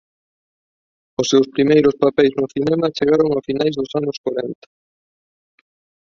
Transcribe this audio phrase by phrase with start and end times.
[1.21, 4.67] Os seus primeiros papeis no cinema chegaron a finais dos anos corenta.